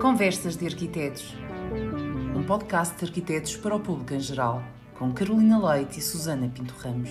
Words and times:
Conversas 0.00 0.56
de 0.56 0.66
Arquitetos. 0.66 1.32
Um 2.34 2.42
podcast 2.44 2.96
de 2.98 3.04
arquitetos 3.04 3.56
para 3.56 3.76
o 3.76 3.80
público 3.80 4.14
em 4.14 4.18
geral, 4.18 4.60
com 4.98 5.14
Carolina 5.14 5.64
Leite 5.64 6.00
e 6.00 6.02
Susana 6.02 6.48
Pinto 6.52 6.74
Ramos. 6.74 7.10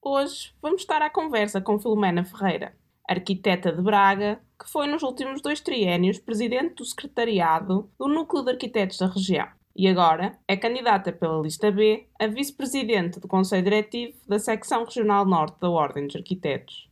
Hoje 0.00 0.54
vamos 0.62 0.82
estar 0.82 1.02
à 1.02 1.10
conversa 1.10 1.60
com 1.60 1.80
Filomena 1.80 2.24
Ferreira, 2.24 2.76
arquiteta 3.08 3.72
de 3.72 3.82
Braga, 3.82 4.40
que 4.56 4.70
foi 4.70 4.86
nos 4.86 5.02
últimos 5.02 5.42
dois 5.42 5.60
triênios 5.60 6.20
presidente 6.20 6.76
do 6.76 6.84
secretariado 6.84 7.90
do 7.98 8.06
Núcleo 8.06 8.44
de 8.44 8.52
Arquitetos 8.52 8.98
da 8.98 9.08
região 9.08 9.48
e 9.76 9.88
agora 9.88 10.38
é 10.46 10.56
candidata 10.56 11.10
pela 11.12 11.42
lista 11.42 11.70
B 11.70 12.06
a 12.18 12.26
vice-presidente 12.26 13.18
do 13.18 13.26
Conselho 13.26 13.64
Diretivo 13.64 14.16
da 14.28 14.38
Secção 14.38 14.84
Regional 14.84 15.24
Norte 15.26 15.58
da 15.60 15.68
Ordem 15.68 16.06
dos 16.06 16.14
Arquitetos. 16.14 16.88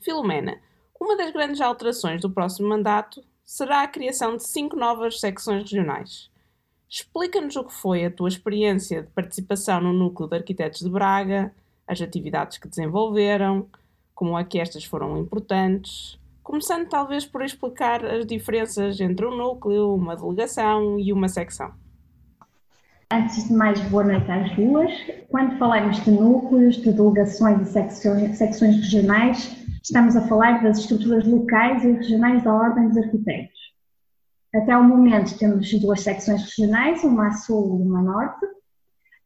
Filomena, 0.00 0.60
uma 1.00 1.16
das 1.16 1.32
grandes 1.32 1.60
alterações 1.60 2.20
do 2.20 2.30
próximo 2.30 2.68
mandato 2.68 3.22
será 3.44 3.82
a 3.82 3.88
criação 3.88 4.36
de 4.36 4.46
cinco 4.46 4.76
novas 4.76 5.18
secções 5.18 5.62
regionais. 5.62 6.30
Explica-nos 6.88 7.56
o 7.56 7.64
que 7.64 7.74
foi 7.74 8.04
a 8.04 8.10
tua 8.10 8.28
experiência 8.28 9.02
de 9.02 9.10
participação 9.10 9.80
no 9.80 9.92
Núcleo 9.92 10.28
de 10.28 10.36
Arquitetos 10.36 10.80
de 10.80 10.90
Braga, 10.90 11.52
as 11.86 12.00
atividades 12.00 12.58
que 12.58 12.68
desenvolveram, 12.68 13.68
como 14.14 14.38
é 14.38 14.44
que 14.44 14.60
estas 14.60 14.84
foram 14.84 15.18
importantes, 15.18 16.18
começando 16.42 16.88
talvez 16.88 17.24
por 17.24 17.42
explicar 17.42 18.04
as 18.04 18.26
diferenças 18.26 19.00
entre 19.00 19.26
um 19.26 19.36
núcleo, 19.36 19.94
uma 19.94 20.14
delegação 20.14 20.98
e 20.98 21.12
uma 21.12 21.28
secção. 21.28 21.72
Antes 23.12 23.48
de 23.48 23.52
mais, 23.52 23.80
boa 23.88 24.04
noite 24.04 24.30
às 24.30 24.54
duas. 24.54 24.92
Quando 25.30 25.58
falamos 25.58 26.00
de 26.04 26.12
núcleos, 26.12 26.76
de 26.76 26.92
delegações 26.92 27.60
e 27.60 27.72
secções, 27.72 28.76
regionais, 28.76 29.56
estamos 29.82 30.14
a 30.14 30.20
falar 30.28 30.62
das 30.62 30.78
estruturas 30.78 31.26
locais 31.26 31.82
e 31.82 31.90
regionais 31.90 32.44
da 32.44 32.54
Ordem 32.54 32.86
dos 32.86 32.98
Arquitetos. 32.98 33.58
Até 34.54 34.76
o 34.76 34.84
momento 34.84 35.36
temos 35.36 35.68
duas 35.80 36.02
secções 36.02 36.40
regionais, 36.44 37.02
uma 37.02 37.26
a 37.26 37.32
sul 37.32 37.80
e 37.80 37.82
uma 37.82 37.98
a 37.98 38.02
norte. 38.02 38.46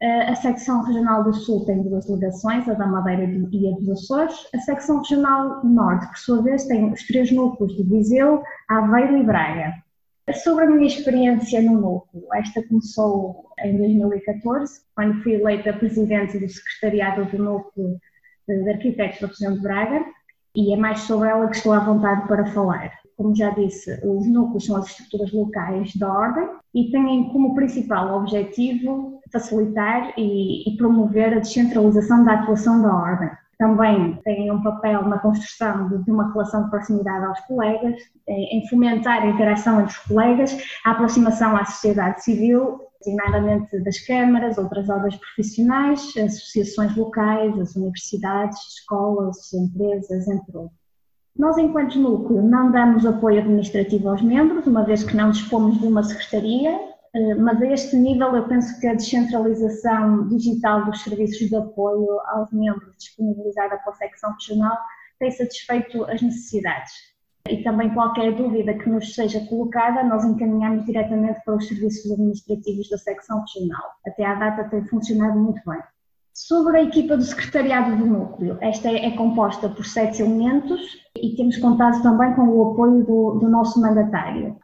Eh, 0.00 0.30
a 0.30 0.34
secção 0.34 0.82
regional 0.82 1.22
do 1.22 1.34
sul 1.34 1.66
tem 1.66 1.82
duas 1.82 2.06
delegações, 2.06 2.66
a 2.66 2.72
da 2.72 2.86
Madeira 2.86 3.24
e 3.24 3.68
a 3.68 3.76
dos 3.76 3.90
Açores. 3.90 4.48
A 4.54 4.60
secção 4.60 5.00
regional 5.00 5.62
norte, 5.62 6.06
por 6.06 6.16
sua 6.16 6.42
vez, 6.42 6.64
tem 6.64 6.90
os 6.90 7.06
três 7.06 7.30
núcleos 7.30 7.76
de 7.76 7.82
Viseu, 7.82 8.42
Aveiro 8.66 9.18
e 9.18 9.22
Braga. 9.22 9.83
Sobre 10.32 10.64
a 10.64 10.70
minha 10.70 10.86
experiência 10.86 11.60
no 11.60 11.78
núcleo, 11.78 12.24
esta 12.34 12.66
começou 12.66 13.44
em 13.62 13.76
2014, 13.76 14.80
quando 14.94 15.22
fui 15.22 15.34
eleita 15.34 15.74
presidente 15.74 16.38
do 16.38 16.48
secretariado 16.48 17.26
do 17.26 17.42
núcleo 17.42 17.98
de 18.48 18.70
arquitetos 18.70 19.20
da 19.20 19.26
região 19.26 19.54
de 19.54 19.60
Braga, 19.60 20.02
e 20.56 20.72
é 20.72 20.76
mais 20.78 21.00
sobre 21.00 21.28
ela 21.28 21.46
que 21.48 21.56
estou 21.56 21.74
à 21.74 21.80
vontade 21.80 22.26
para 22.26 22.46
falar. 22.46 22.90
Como 23.18 23.36
já 23.36 23.50
disse, 23.50 24.00
os 24.02 24.26
núcleos 24.26 24.64
são 24.64 24.76
as 24.76 24.86
estruturas 24.86 25.30
locais 25.30 25.94
da 25.96 26.10
ordem 26.10 26.48
e 26.74 26.90
têm 26.90 27.28
como 27.30 27.54
principal 27.54 28.16
objetivo 28.16 29.20
facilitar 29.30 30.14
e, 30.16 30.68
e 30.68 30.76
promover 30.78 31.34
a 31.34 31.40
descentralização 31.40 32.24
da 32.24 32.32
atuação 32.32 32.80
da 32.80 32.94
ordem 32.94 33.30
também 33.58 34.18
têm 34.24 34.50
um 34.50 34.62
papel 34.62 35.02
na 35.02 35.18
construção 35.18 35.88
de, 35.88 36.10
uma 36.10 36.32
relação 36.32 36.64
de 36.64 36.70
proximidade 36.70 37.24
aos 37.26 37.40
colegas, 37.40 38.00
em 38.28 38.66
fomentar 38.68 39.22
a 39.22 39.26
interação 39.26 39.80
entre 39.80 39.92
os 39.92 39.98
colegas, 39.98 40.56
a 40.84 40.92
aproximação 40.92 41.56
à 41.56 41.64
sociedade 41.64 42.22
civil, 42.22 42.80
designadamente 43.04 43.78
das 43.80 43.98
câmaras, 44.00 44.56
outras 44.58 44.88
ordens 44.88 45.16
profissionais, 45.16 46.00
associações 46.16 46.96
locais, 46.96 47.58
as 47.58 47.76
universidades, 47.76 48.58
escolas, 48.78 49.52
empresas, 49.52 50.26
entre 50.26 50.56
outros. 50.56 50.84
Nós, 51.36 51.58
enquanto 51.58 51.98
núcleo, 51.98 52.42
não 52.42 52.70
damos 52.70 53.04
apoio 53.04 53.40
administrativo 53.40 54.08
aos 54.08 54.22
membros, 54.22 54.66
uma 54.66 54.84
vez 54.84 55.02
que 55.02 55.16
não 55.16 55.30
dispomos 55.30 55.80
de 55.80 55.86
uma 55.86 56.02
secretaria, 56.02 56.70
eh, 56.70 56.93
mas 57.38 57.62
a 57.62 57.66
este 57.66 57.96
nível 57.96 58.34
eu 58.34 58.48
penso 58.48 58.78
que 58.80 58.88
a 58.88 58.94
descentralização 58.94 60.28
digital 60.28 60.84
dos 60.84 61.02
serviços 61.02 61.48
de 61.48 61.54
apoio 61.54 62.20
aos 62.26 62.52
membros 62.52 62.96
disponibilizada 62.96 63.78
pela 63.78 63.94
secção 63.94 64.32
regional 64.32 64.76
tem 65.18 65.30
satisfeito 65.30 66.04
as 66.04 66.20
necessidades. 66.20 66.92
E 67.48 67.62
também 67.62 67.92
qualquer 67.92 68.34
dúvida 68.34 68.74
que 68.74 68.88
nos 68.88 69.14
seja 69.14 69.38
colocada, 69.46 70.02
nós 70.02 70.24
encaminhamos 70.24 70.86
diretamente 70.86 71.40
para 71.44 71.56
os 71.56 71.68
serviços 71.68 72.10
administrativos 72.10 72.88
da 72.88 72.98
secção 72.98 73.44
regional. 73.46 73.90
Até 74.06 74.24
à 74.24 74.34
data 74.34 74.64
tem 74.64 74.84
funcionado 74.86 75.38
muito 75.38 75.60
bem. 75.66 75.80
Sobre 76.32 76.78
a 76.78 76.82
equipa 76.82 77.16
do 77.16 77.22
secretariado 77.22 77.96
do 77.96 78.06
núcleo, 78.06 78.58
esta 78.60 78.88
é, 78.88 79.06
é 79.06 79.10
composta 79.16 79.68
por 79.68 79.86
sete 79.86 80.20
elementos 80.20 80.80
e 81.16 81.36
temos 81.36 81.58
contado 81.58 82.02
também 82.02 82.34
com 82.34 82.48
o 82.48 82.72
apoio 82.72 83.04
do, 83.04 83.38
do 83.38 83.48
nosso 83.48 83.80
mandatário. 83.80 84.56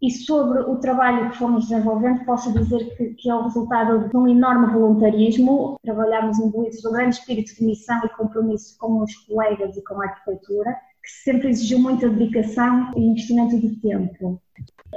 E 0.00 0.10
sobre 0.12 0.60
o 0.60 0.76
trabalho 0.76 1.30
que 1.30 1.38
fomos 1.38 1.68
desenvolvendo, 1.68 2.24
posso 2.24 2.52
dizer 2.52 2.96
que, 2.96 3.14
que 3.14 3.28
é 3.28 3.34
o 3.34 3.42
resultado 3.42 4.08
de 4.08 4.16
um 4.16 4.28
enorme 4.28 4.72
voluntarismo. 4.72 5.76
Trabalhamos 5.82 6.38
imbuídos 6.38 6.80
de 6.80 6.88
um 6.88 6.92
grande 6.92 7.16
espírito 7.16 7.54
de 7.56 7.64
missão 7.64 8.00
e 8.04 8.08
compromisso 8.10 8.78
com 8.78 9.02
os 9.02 9.12
colegas 9.26 9.76
e 9.76 9.82
com 9.82 10.00
a 10.00 10.04
arquitetura, 10.04 10.76
que 11.02 11.10
sempre 11.24 11.48
exigiu 11.48 11.80
muita 11.80 12.08
dedicação 12.08 12.92
e 12.96 13.00
investimento 13.00 13.58
de 13.58 13.74
tempo. 13.80 14.40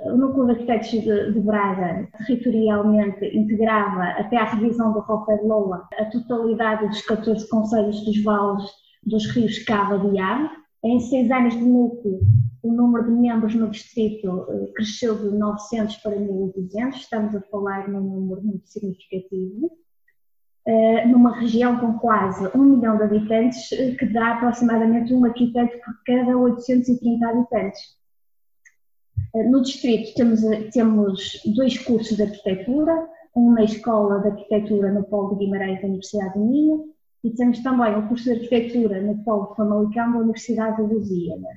O 0.06 0.18
Núcleo 0.18 0.46
de 0.46 0.52
Arquitetos 0.52 0.90
de, 0.90 1.34
de 1.34 1.40
Braga 1.40 2.08
territorialmente 2.18 3.26
integrava, 3.36 4.04
até 4.20 4.38
à 4.38 4.46
revisão 4.46 4.94
do 4.94 5.00
Roper 5.00 5.44
Lola, 5.44 5.88
a 5.98 6.06
totalidade 6.06 6.88
dos 6.88 7.02
14 7.02 7.50
conselhos 7.50 8.06
dos 8.06 8.24
vales 8.24 8.64
dos 9.04 9.26
rios 9.32 9.60
Cava 9.60 10.00
e 10.14 10.20
Ave. 10.20 10.61
Em 10.84 11.00
seis 11.00 11.30
anos 11.30 11.54
de 11.54 11.64
núcleo, 11.64 12.22
o 12.64 12.72
número 12.72 13.06
de 13.06 13.12
membros 13.12 13.54
no 13.54 13.70
distrito 13.70 14.48
eh, 14.50 14.72
cresceu 14.74 15.16
de 15.16 15.38
900 15.38 15.98
para 15.98 16.16
1.200, 16.16 16.96
estamos 16.96 17.36
a 17.36 17.42
falar 17.42 17.88
num 17.88 18.02
número 18.02 18.42
muito 18.42 18.68
significativo, 18.68 19.72
eh, 20.66 21.06
numa 21.06 21.40
região 21.40 21.80
com 21.80 22.00
quase 22.00 22.50
um 22.58 22.64
milhão 22.64 22.98
de 22.98 23.04
habitantes, 23.04 23.72
eh, 23.74 23.92
que 23.92 24.08
dá 24.08 24.34
aproximadamente 24.34 25.14
um 25.14 25.24
arquiteto 25.24 25.78
por 25.86 25.94
cada 26.04 26.36
830 26.36 27.28
habitantes. 27.28 27.82
No 29.50 29.62
distrito 29.62 30.16
temos, 30.16 30.42
temos 30.74 31.42
dois 31.56 31.78
cursos 31.78 32.18
de 32.18 32.24
arquitetura, 32.24 33.08
um 33.36 33.52
na 33.52 33.64
Escola 33.64 34.20
de 34.20 34.30
Arquitetura 34.30 34.92
no 34.92 35.04
Polo 35.04 35.36
de 35.36 35.46
Guimarães 35.46 35.80
da 35.80 35.88
Universidade 35.88 36.34
de 36.34 36.40
Minho 36.40 36.92
e 37.24 37.30
temos 37.32 37.60
também 37.60 37.96
o 37.96 38.08
curso 38.08 38.26
de 38.26 38.32
Arquitetura 38.32 39.02
no 39.02 39.24
Polo 39.24 39.54
Famalicão 39.56 40.12
da 40.12 40.20
Universidade 40.20 40.78
de 40.78 40.94
Lusíada. 40.94 41.48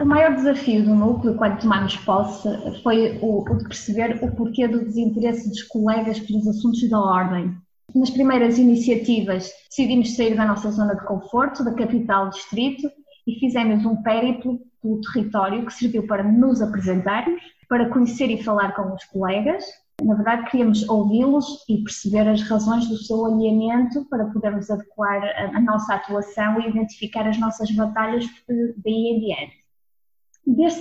O 0.00 0.04
maior 0.04 0.34
desafio 0.34 0.84
do 0.84 0.94
núcleo, 0.94 1.36
quando 1.36 1.60
tomámos 1.60 1.96
posse, 1.98 2.48
foi 2.82 3.18
o, 3.22 3.42
o, 3.42 3.58
de 3.58 3.64
perceber 3.64 4.18
o 4.24 4.34
porquê 4.34 4.66
do 4.66 4.84
desinteresse 4.84 5.48
dos 5.48 5.62
colegas 5.62 6.18
pelos 6.18 6.46
assuntos 6.48 6.88
da 6.90 6.98
ordem. 6.98 7.56
Nas 7.94 8.10
primeiras 8.10 8.58
iniciativas, 8.58 9.52
decidimos 9.68 10.16
sair 10.16 10.34
da 10.34 10.46
nossa 10.46 10.70
zona 10.72 10.96
de 10.96 11.04
conforto, 11.04 11.64
da 11.64 11.74
capital 11.74 12.28
distrito, 12.30 12.90
e 13.24 13.38
fizemos 13.38 13.84
um 13.86 14.02
périplo 14.02 14.58
pelo 14.82 15.00
território 15.00 15.64
que 15.64 15.72
serviu 15.72 16.06
para 16.06 16.24
nos 16.24 16.60
apresentarmos, 16.60 17.40
para 17.68 17.88
conhecer 17.88 18.30
e 18.30 18.42
falar 18.42 18.74
com 18.74 18.92
os 18.92 19.04
colegas. 19.04 19.64
Na 20.02 20.14
verdade, 20.14 20.50
queríamos 20.50 20.88
ouvi-los 20.88 21.64
e 21.68 21.82
perceber 21.82 22.28
as 22.28 22.42
razões 22.42 22.88
do 22.88 22.96
seu 22.96 23.24
alinhamento 23.26 24.04
para 24.08 24.26
podermos 24.26 24.70
adequar 24.70 25.22
a, 25.22 25.56
a 25.56 25.60
nossa 25.60 25.94
atuação 25.94 26.60
e 26.60 26.68
identificar 26.68 27.26
as 27.28 27.38
nossas 27.38 27.70
batalhas 27.70 28.24
daí 28.48 28.92
em 28.92 29.20
diante. 29.20 29.64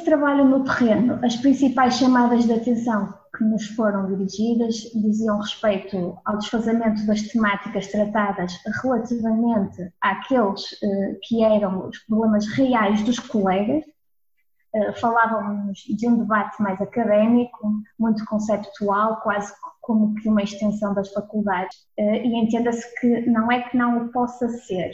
Trabalho 0.03 0.45
no 0.45 0.63
terreno, 0.63 1.19
as 1.23 1.37
principais 1.37 1.95
chamadas 1.95 2.45
de 2.45 2.53
atenção 2.53 3.13
que 3.35 3.43
nos 3.43 3.65
foram 3.67 4.07
dirigidas 4.07 4.75
diziam 4.93 5.39
respeito 5.39 6.17
ao 6.23 6.37
desfazamento 6.37 7.05
das 7.07 7.21
temáticas 7.23 7.87
tratadas 7.87 8.53
relativamente 8.81 9.91
àqueles 10.01 10.77
eh, 10.83 11.17
que 11.23 11.43
eram 11.43 11.87
os 11.87 11.97
problemas 11.99 12.47
reais 12.49 13.01
dos 13.03 13.17
colegas. 13.19 13.83
Eh, 14.75 14.93
falávamos 14.93 15.79
de 15.79 16.07
um 16.07 16.17
debate 16.17 16.61
mais 16.61 16.81
académico, 16.81 17.71
muito 17.99 18.25
conceptual, 18.25 19.21
quase 19.21 19.53
como 19.81 20.15
que 20.15 20.29
uma 20.29 20.43
extensão 20.43 20.93
das 20.93 21.11
faculdades. 21.11 21.77
Eh, 21.97 22.25
e 22.25 22.35
entenda-se 22.35 22.99
que 22.99 23.29
não 23.29 23.51
é 23.51 23.61
que 23.61 23.77
não 23.77 24.05
o 24.05 24.11
possa 24.11 24.47
ser, 24.49 24.91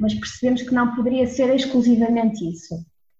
mas 0.00 0.14
percebemos 0.14 0.62
que 0.62 0.74
não 0.74 0.94
poderia 0.94 1.26
ser 1.26 1.54
exclusivamente 1.54 2.48
isso 2.48 2.74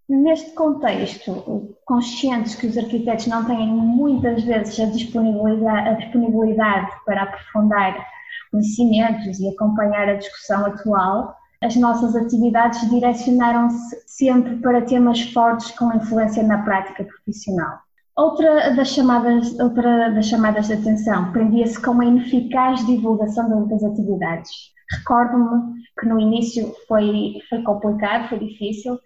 Neste 0.08 0.50
contexto, 0.50 1.74
conscientes 1.86 2.54
que 2.54 2.66
os 2.66 2.76
arquitetos 2.76 3.26
não 3.28 3.46
têm 3.46 3.66
muitas 3.66 4.42
vezes 4.42 4.78
a 4.80 4.86
disponibilidade, 4.86 5.88
a 5.88 5.92
disponibilidade 5.94 6.90
para 7.06 7.22
aprofundar 7.22 8.06
conhecimentos 8.50 9.40
e 9.40 9.48
acompanhar 9.48 10.08
a 10.08 10.16
discussão 10.16 10.66
atual, 10.66 11.34
as 11.62 11.76
nossas 11.76 12.14
atividades 12.16 12.88
direcionaram-se 12.90 14.02
sempre 14.06 14.56
para 14.56 14.82
temas 14.82 15.20
fortes 15.32 15.70
com 15.72 15.94
influência 15.94 16.42
na 16.42 16.62
prática 16.62 17.04
profissional. 17.04 17.78
Outra 18.16 18.74
das 18.74 18.88
chamadas, 18.88 19.58
outra 19.58 20.10
das 20.10 20.26
chamadas 20.26 20.66
de 20.66 20.74
atenção 20.74 21.32
prendia-se 21.32 21.80
com 21.80 22.00
a 22.00 22.04
ineficaz 22.04 22.84
divulgação 22.84 23.66
das 23.66 23.82
atividades 23.82 24.72
Recordo-me 24.92 25.82
que 25.98 26.06
no 26.06 26.20
início 26.20 26.74
foi, 26.86 27.40
foi 27.48 27.62
complicado, 27.62 28.28
foi 28.28 28.38
difícil, 28.38 28.98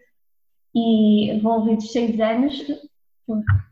e 0.75 1.31
envolvidos 1.31 1.93
seis 1.93 2.19
anos, 2.20 2.55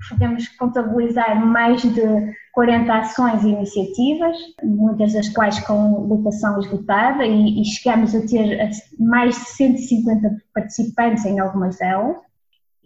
podemos 0.08 0.48
contabilizar 0.56 1.44
mais 1.44 1.82
de 1.82 2.34
40 2.52 2.94
ações 2.94 3.42
e 3.42 3.48
iniciativas, 3.48 4.36
muitas 4.62 5.12
das 5.12 5.28
quais 5.30 5.58
com 5.60 6.06
lotação 6.06 6.58
esgotada, 6.60 7.24
e, 7.24 7.60
e 7.60 7.64
chegamos 7.64 8.14
a 8.14 8.26
ter 8.26 8.70
mais 8.98 9.34
de 9.36 9.44
150 9.50 10.42
participantes 10.54 11.24
em 11.24 11.38
algumas 11.40 11.78
delas. 11.78 12.16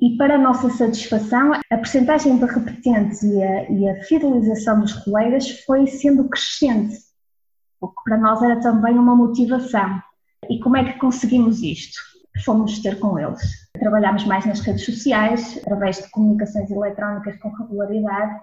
E 0.01 0.17
para 0.17 0.37
a 0.37 0.39
nossa 0.39 0.71
satisfação, 0.71 1.53
a 1.53 1.77
percentagem 1.77 2.39
de 2.39 2.45
repetentes 2.45 3.23
e 3.23 3.43
a, 3.43 3.71
e 3.71 3.89
a 3.89 4.03
fidelização 4.05 4.81
dos 4.81 4.93
colegas 4.93 5.51
foi 5.65 5.87
sendo 5.89 6.29
crescente, 6.29 6.97
o 7.81 7.89
que 7.89 8.03
para 8.05 8.17
nós 8.17 8.41
era 8.43 8.61
também 8.61 8.97
uma 8.97 9.17
motivação. 9.17 10.01
E 10.49 10.61
como 10.61 10.77
é 10.77 10.85
que 10.85 10.99
conseguimos 11.01 11.63
isto? 11.63 11.99
Fomos 12.45 12.81
ter 12.81 12.99
com 12.99 13.19
eles. 13.19 13.41
Trabalhámos 13.79 14.25
mais 14.25 14.45
nas 14.47 14.61
redes 14.61 14.85
sociais, 14.85 15.59
através 15.59 15.99
de 15.99 16.11
comunicações 16.11 16.71
eletrónicas 16.71 17.37
com 17.39 17.51
regularidade 17.51 18.41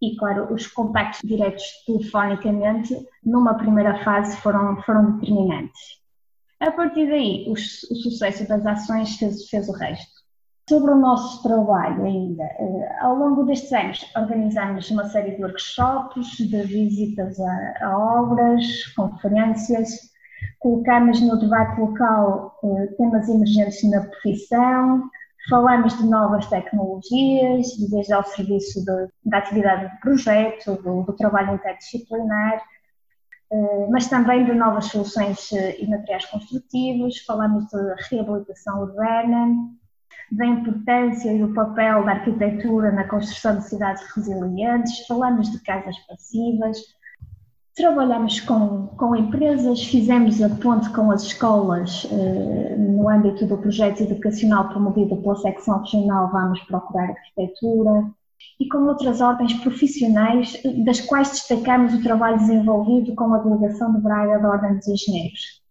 e, 0.00 0.16
claro, 0.16 0.52
os 0.52 0.66
contactos 0.66 1.20
diretos 1.24 1.62
telefonicamente, 1.86 2.96
numa 3.24 3.54
primeira 3.54 4.02
fase, 4.02 4.36
foram, 4.38 4.80
foram 4.82 5.18
determinantes. 5.18 6.02
A 6.58 6.70
partir 6.70 7.08
daí, 7.08 7.44
o, 7.48 7.52
o 7.52 7.56
sucesso 7.56 8.46
das 8.48 8.66
ações 8.66 9.16
fez, 9.16 9.48
fez 9.48 9.68
o 9.68 9.72
resto. 9.72 10.22
Sobre 10.68 10.92
o 10.92 10.96
nosso 10.96 11.42
trabalho 11.42 12.04
ainda, 12.04 12.44
eh, 12.44 12.98
ao 13.00 13.16
longo 13.16 13.44
destes 13.44 13.72
anos 13.72 14.04
organizamos 14.16 14.90
uma 14.90 15.08
série 15.08 15.36
de 15.36 15.42
workshops, 15.42 16.36
de 16.36 16.62
visitas 16.62 17.38
a, 17.40 17.74
a 17.82 17.98
obras, 17.98 18.86
conferências, 18.94 20.11
colocamos 20.62 21.20
no 21.20 21.38
debate 21.38 21.80
local 21.80 22.58
eh, 22.62 22.86
temas 22.96 23.28
emergentes 23.28 23.82
na 23.90 24.00
profissão, 24.02 25.10
falamos 25.50 25.98
de 25.98 26.06
novas 26.06 26.46
tecnologias, 26.46 27.76
desde 27.90 28.12
ao 28.12 28.24
serviço 28.24 28.84
de, 28.84 29.08
da 29.24 29.38
atividade 29.38 29.90
de 29.90 30.00
projeto, 30.00 30.80
do, 30.82 31.02
do 31.02 31.12
trabalho 31.14 31.54
interdisciplinar, 31.54 32.62
eh, 33.52 33.86
mas 33.90 34.06
também 34.06 34.44
de 34.44 34.54
novas 34.54 34.86
soluções 34.86 35.50
e 35.50 35.86
materiais 35.88 36.26
construtivos, 36.26 37.18
falamos 37.26 37.66
de 37.66 37.94
reabilitação 38.08 38.82
urbana, 38.82 39.68
da 40.30 40.46
importância 40.46 41.32
e 41.32 41.38
do 41.38 41.52
papel 41.52 42.04
da 42.04 42.12
arquitetura 42.12 42.92
na 42.92 43.08
construção 43.08 43.58
de 43.58 43.68
cidades 43.68 44.02
resilientes, 44.14 45.06
falamos 45.06 45.50
de 45.50 45.60
casas 45.60 45.98
passivas, 46.06 46.78
trabalhamos 47.74 48.40
com, 48.40 48.88
com 48.98 49.16
empresas, 49.16 49.82
fizemos 49.84 50.42
a 50.42 50.48
ponte 50.48 50.90
com 50.90 51.10
as 51.10 51.22
escolas 51.22 52.06
eh, 52.10 52.76
no 52.76 53.08
âmbito 53.08 53.46
do 53.46 53.56
projeto 53.56 54.02
educacional 54.02 54.68
promovido 54.68 55.16
pela 55.16 55.36
secção 55.36 55.80
regional 55.80 56.30
Vamos 56.30 56.60
Procurar 56.60 57.10
Arquitetura 57.10 58.10
e 58.60 58.68
com 58.68 58.86
outras 58.86 59.20
ordens 59.20 59.54
profissionais, 59.54 60.60
das 60.84 61.00
quais 61.00 61.30
destacamos 61.30 61.94
o 61.94 62.02
trabalho 62.02 62.38
desenvolvido 62.38 63.14
com 63.14 63.32
a 63.34 63.38
delegação 63.38 63.92
de 63.94 64.00
Braga 64.00 64.38
da 64.38 64.50
Ordem 64.50 64.76
dos 64.76 64.88
Engenheiros. 64.88 65.62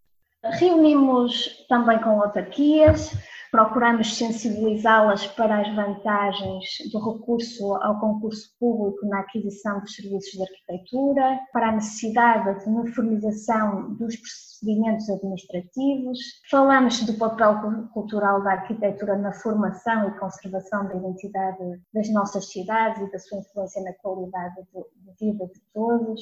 Reunimos 0.43 1.65
também 1.69 1.99
com 1.99 2.21
autarquias, 2.21 3.15
procuramos 3.51 4.15
sensibilizá-las 4.15 5.27
para 5.27 5.59
as 5.59 5.75
vantagens 5.75 6.65
do 6.89 6.99
recurso 6.99 7.75
ao 7.75 7.99
concurso 7.99 8.49
público 8.57 9.05
na 9.07 9.19
aquisição 9.19 9.81
dos 9.81 9.93
serviços 9.93 10.31
de 10.31 10.41
arquitetura, 10.41 11.39
para 11.51 11.67
a 11.67 11.71
necessidade 11.73 12.63
de 12.63 12.69
uniformização 12.69 13.93
dos 13.95 14.15
procedimentos 14.15 15.09
administrativos. 15.09 16.17
Falamos 16.49 17.01
do 17.01 17.13
papel 17.15 17.89
cultural 17.93 18.41
da 18.41 18.53
arquitetura 18.53 19.17
na 19.17 19.33
formação 19.33 20.07
e 20.07 20.19
conservação 20.19 20.87
da 20.87 20.95
identidade 20.95 21.81
das 21.93 22.09
nossas 22.09 22.49
cidades 22.49 23.01
e 23.01 23.11
da 23.11 23.19
sua 23.19 23.39
influência 23.39 23.83
na 23.83 23.93
qualidade 23.95 24.55
de 24.71 25.25
vida 25.25 25.45
de 25.47 25.59
todos. 25.73 26.21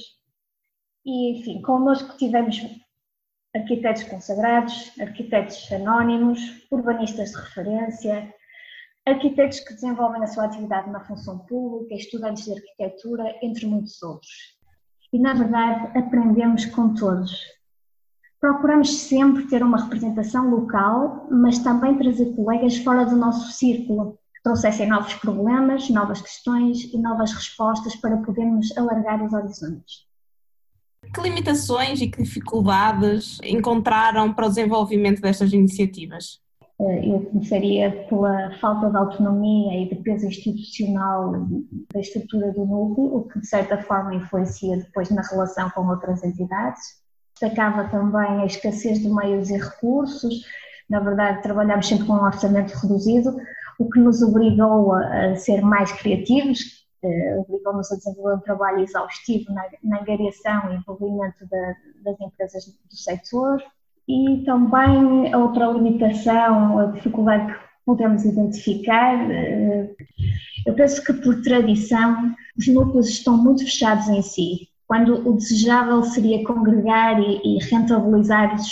E, 1.06 1.40
enfim, 1.40 1.62
connosco 1.62 2.18
tivemos 2.18 2.60
arquitetos 3.56 4.04
consagrados, 4.04 4.92
arquitetos 5.00 5.72
anónimos, 5.72 6.40
urbanistas 6.72 7.32
de 7.32 7.38
referência, 7.38 8.34
arquitetos 9.08 9.60
que 9.62 9.74
desenvolvem 9.74 10.24
a 10.24 10.28
sua 10.28 10.46
atividade 10.46 10.90
na 10.90 11.00
função 11.02 11.40
pública, 11.40 11.96
estudantes 11.96 12.46
de 12.46 12.54
arquitetura, 12.54 13.36
entre 13.42 13.66
muitos 13.66 14.02
outros. 14.04 14.60
E, 15.12 15.20
na 15.20 15.34
verdade, 15.34 15.98
aprendemos 15.98 16.66
com 16.68 16.94
todos. 16.94 17.32
Procuramos 18.40 19.02
sempre 19.02 19.48
ter 19.48 19.64
uma 19.64 19.84
representação 19.84 20.50
local, 20.50 21.28
mas 21.32 21.60
também 21.60 21.98
trazer 21.98 22.34
colegas 22.36 22.78
fora 22.78 23.06
do 23.06 23.16
nosso 23.16 23.52
círculo, 23.52 24.18
que 24.34 24.44
trouxessem 24.44 24.88
novos 24.88 25.16
problemas, 25.16 25.90
novas 25.90 26.22
questões 26.22 26.84
e 26.94 26.98
novas 26.98 27.34
respostas 27.34 27.96
para 27.96 28.18
podermos 28.18 28.78
alargar 28.78 29.26
os 29.26 29.34
horizontes. 29.34 30.09
Que 31.14 31.22
limitações 31.22 32.02
e 32.02 32.08
que 32.08 32.22
dificuldades 32.22 33.40
encontraram 33.44 34.32
para 34.34 34.46
o 34.46 34.50
desenvolvimento 34.50 35.22
destas 35.22 35.52
iniciativas? 35.54 36.40
Eh, 36.80 37.10
eu 37.10 37.20
começaria 37.26 37.92
pela 38.08 38.52
falta 38.60 38.90
de 38.90 38.96
autonomia 38.96 39.82
e 39.82 39.90
de 39.90 39.96
peso 39.96 40.28
institucional 40.28 41.34
da 41.94 42.00
estrutura 42.00 42.54
do 42.54 42.66
núcleo, 42.66 43.18
o 43.18 43.24
que 43.28 43.40
de 43.40 43.48
certa 43.48 43.82
forma 43.82 44.16
influencia 44.16 44.78
depois 44.78 45.10
na 45.10 45.22
relação 45.22 45.70
com 45.72 45.88
outras 45.88 46.24
entidades. 46.24 46.82
Destacava 47.34 47.90
também 47.90 48.42
a 48.42 48.46
escassez 48.46 49.00
de 49.00 49.10
meios 49.10 49.50
e 49.50 49.58
recursos, 49.58 50.46
na 50.90 51.00
verdade 51.00 51.42
trabalhamos 51.42 51.88
sempre 51.88 52.06
com 52.06 52.14
um 52.14 52.24
orçamento 52.24 52.74
reduzido, 52.74 53.36
o 53.78 53.90
que 53.90 54.00
nos 54.00 54.22
obrigou 54.22 54.94
a 54.94 55.36
ser 55.36 55.62
mais 55.62 55.92
criativos, 55.92 56.79
uh, 57.04 57.42
obligou-nos 57.42 57.92
a 57.92 57.96
desenvolver 57.96 58.36
um 58.36 58.40
trabalho 58.40 58.82
exaustivo 58.82 59.52
na, 59.54 59.64
na 59.84 60.02
angariação 60.02 60.72
e 60.72 60.76
envolvimento 60.76 61.46
da, 61.48 61.76
das 62.04 62.20
empresas 62.22 62.66
do 62.66 62.96
setor 62.96 63.64
e 64.08 64.44
também 64.44 65.36
outra 65.36 65.72
limitação, 65.72 66.80
a 66.80 66.86
dificuldade 66.88 67.54
que 67.54 67.60
podemos 67.86 68.26
identificar, 68.26 69.24
uh, 69.26 69.96
eu 70.66 70.74
penso 70.74 71.04
que 71.04 71.14
por 71.14 71.42
tradição 71.42 72.34
os 72.58 72.68
núcleos 72.68 73.08
estão 73.08 73.38
muito 73.38 73.64
fechados 73.64 74.08
em 74.10 74.22
si, 74.22 74.70
quando 74.88 75.30
o 75.30 75.38
desejável 75.38 76.02
seria 76.04 76.44
congregar 76.44 77.22
e, 77.22 77.60
rentabilizar 77.70 78.56
os 78.56 78.66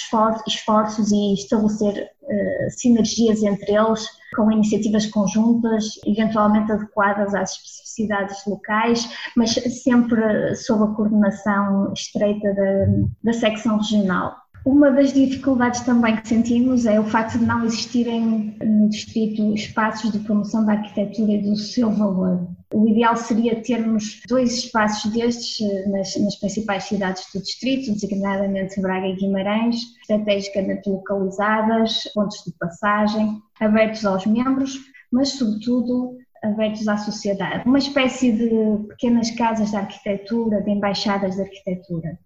esforços, 0.47 1.11
e 1.11 1.35
estabelecer 1.35 2.09
uh, 2.23 2.71
sinergias 2.71 3.43
entre 3.43 3.75
eles 3.75 4.07
com 4.37 4.51
iniciativas 4.51 5.07
conjuntas, 5.07 5.99
eventualmente 6.05 6.71
adequadas 6.71 7.33
às 7.33 7.53
especificidades 7.53 8.45
locais, 8.45 9.09
mas 9.35 9.51
sempre 9.51 10.55
sob 10.55 10.83
a 10.83 10.95
coordenação 10.95 11.91
estreita 11.91 12.53
da, 12.53 13.31
da 13.31 13.33
secção 13.33 13.77
regional. 13.77 14.35
Uma 14.65 14.91
das 14.91 15.13
dificuldades 15.13 15.81
também 15.81 16.15
que 16.17 16.27
sentimos 16.27 16.85
é 16.85 16.99
o 16.99 17.05
facto 17.05 17.39
de 17.39 17.45
não 17.45 17.63
existirem 17.63 18.57
no 18.61 18.89
distrito 18.89 19.53
espaços 19.53 20.11
de 20.11 20.19
promoção 20.19 20.65
da 20.65 20.73
arquitetura 20.73 21.31
e 21.31 21.41
do 21.41 21.55
seu 21.55 21.89
valor. 21.89 22.47
O 22.73 22.87
ideal 22.87 23.15
seria 23.15 23.61
termos 23.61 24.21
dois 24.27 24.57
espaços 24.57 25.09
destes 25.13 25.61
eh, 25.61 25.89
nas, 25.89 26.17
nas 26.17 26.35
principais 26.35 26.83
cidades 26.83 27.23
do 27.33 27.41
distrito, 27.41 27.93
designadamente 27.93 28.81
Braga 28.81 29.07
e 29.07 29.15
Guimarães, 29.15 29.77
estrategicamente 30.01 30.89
localizadas, 30.89 32.03
pontos 32.13 32.43
de 32.45 32.51
passagem, 32.59 33.41
abertos 33.61 34.05
aos 34.05 34.25
membros, 34.25 34.77
mas 35.11 35.29
sobretudo 35.29 36.17
abertos 36.43 36.87
à 36.87 36.97
sociedade. 36.97 37.63
Uma 37.65 37.79
espécie 37.79 38.33
de 38.33 38.85
pequenas 38.89 39.31
casas 39.31 39.69
de 39.69 39.77
arquitetura, 39.77 40.61
de 40.61 40.71
embaixadas 40.71 41.35
de 41.35 41.41
arquitetura. 41.41 42.19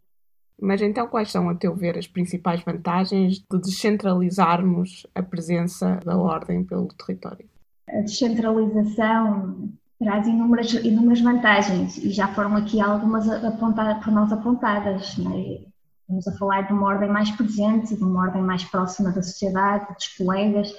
Mas 0.61 0.79
então, 0.79 1.07
quais 1.07 1.31
são, 1.31 1.49
a 1.49 1.55
teu 1.55 1.75
ver, 1.75 1.97
as 1.97 2.05
principais 2.05 2.61
vantagens 2.63 3.39
de 3.39 3.59
descentralizarmos 3.59 5.07
a 5.15 5.23
presença 5.23 5.99
da 6.05 6.15
ordem 6.15 6.63
pelo 6.63 6.87
território? 6.89 7.49
A 7.89 8.01
descentralização 8.01 9.69
traz 9.97 10.27
inúmeras, 10.27 10.71
inúmeras 10.73 11.19
vantagens 11.21 11.97
e 11.97 12.11
já 12.11 12.27
foram 12.27 12.55
aqui 12.55 12.79
algumas 12.79 13.27
apontadas, 13.27 14.03
por 14.03 14.13
nós 14.13 14.31
apontadas. 14.31 15.17
É? 15.17 15.61
Estamos 16.01 16.27
a 16.27 16.37
falar 16.37 16.61
de 16.61 16.73
uma 16.73 16.87
ordem 16.89 17.09
mais 17.09 17.31
presente, 17.31 17.95
de 17.95 18.03
uma 18.03 18.21
ordem 18.21 18.43
mais 18.43 18.63
próxima 18.63 19.11
da 19.11 19.23
sociedade, 19.23 19.91
dos 19.95 20.09
colegas, 20.09 20.71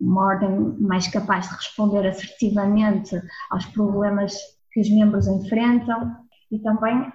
uma 0.00 0.24
ordem 0.24 0.50
mais 0.80 1.06
capaz 1.06 1.48
de 1.48 1.54
responder 1.54 2.04
assertivamente 2.08 3.22
aos 3.50 3.66
problemas 3.66 4.34
que 4.72 4.80
os 4.80 4.90
membros 4.90 5.28
enfrentam 5.28 6.16
e 6.50 6.58
também 6.58 7.12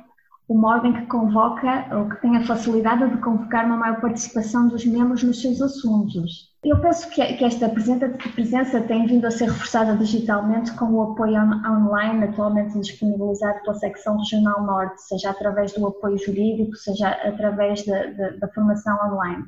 uma 0.50 0.75
ordem 0.75 0.94
que 0.94 1.06
convoca 1.08 1.88
ou 1.94 2.08
que 2.10 2.22
tem 2.22 2.38
a 2.38 2.46
facilidade 2.46 3.10
de 3.10 3.18
convocar 3.18 3.66
uma 3.66 3.75
maior 3.75 4.00
participação 4.00 4.68
dos 4.70 4.86
membros 4.86 5.22
nos 5.22 5.42
seus 5.42 5.62
assuntos. 5.62 6.56
Eu 6.63 6.80
penso 6.80 7.10
que, 7.10 7.22
esta 7.22 7.70
presença 7.70 8.82
tem 8.82 9.06
vindo 9.06 9.25
a 9.25 9.32
ser 9.32 9.46
reforçada 9.46 9.96
digitalmente 9.96 10.74
com 10.74 10.86
o 10.86 11.01
apoio 11.01 11.36
online 11.36 12.25
atualmente 12.25 12.80
disponibilizado 12.80 13.62
pela 13.62 13.75
secção 13.75 14.18
regional 14.18 14.66
norte, 14.66 15.01
seja 15.01 15.32
através 15.32 15.74
do 15.74 15.86
apoio 15.86 16.18
jurídico, 16.18 16.75
seja 16.75 17.10
através 17.10 17.86
da, 17.86 18.06
da, 18.08 18.30
da 18.32 18.48
formação 18.50 18.98
online. 19.12 19.46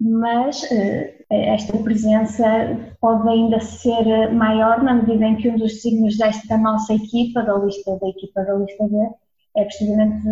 Mas 0.00 0.62
uh, 0.64 1.24
esta 1.30 1.78
presença 1.78 2.44
pode 3.00 3.28
ainda 3.28 3.60
ser 3.60 4.32
maior 4.32 4.82
na 4.82 4.94
medida 4.94 5.24
em 5.24 5.36
que 5.36 5.48
um 5.48 5.56
dos 5.56 5.80
signos 5.80 6.18
desta 6.18 6.58
nossa 6.58 6.92
equipa, 6.94 7.42
da 7.42 7.56
lista 7.56 7.96
da 7.98 8.08
equipa 8.08 8.42
da 8.42 8.54
lista 8.54 8.86
B, 8.88 9.08
é 9.56 9.64
precisamente 9.64 10.26